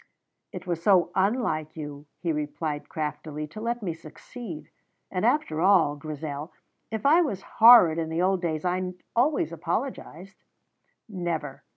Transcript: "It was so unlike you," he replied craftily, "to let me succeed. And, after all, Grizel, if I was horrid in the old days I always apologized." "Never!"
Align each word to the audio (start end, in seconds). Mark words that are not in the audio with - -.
"It 0.51 0.65
was 0.65 0.81
so 0.81 1.11
unlike 1.13 1.75
you," 1.77 2.07
he 2.17 2.31
replied 2.31 2.89
craftily, 2.89 3.45
"to 3.49 3.61
let 3.61 3.83
me 3.83 3.93
succeed. 3.93 4.71
And, 5.11 5.23
after 5.23 5.61
all, 5.61 5.95
Grizel, 5.95 6.51
if 6.89 7.05
I 7.05 7.21
was 7.21 7.43
horrid 7.59 7.99
in 7.99 8.09
the 8.09 8.23
old 8.23 8.41
days 8.41 8.65
I 8.65 8.95
always 9.15 9.51
apologized." 9.51 10.41
"Never!" 11.07 11.63